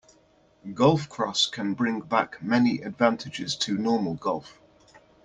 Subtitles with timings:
[0.65, 4.59] GolfCross can bring back many advantages to normal golf.